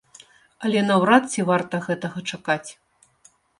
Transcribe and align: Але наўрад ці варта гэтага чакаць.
Але 0.67 0.81
наўрад 0.87 1.29
ці 1.35 1.45
варта 1.51 1.83
гэтага 1.87 2.25
чакаць. 2.33 2.69